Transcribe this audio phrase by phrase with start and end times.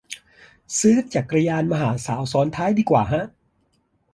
[0.79, 3.25] ซื้อจักรยานมาหาสาวซ้อนท้ายดีกว่าฮะ